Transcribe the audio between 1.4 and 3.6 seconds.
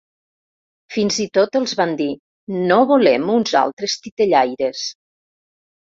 els van dir: “No volem uns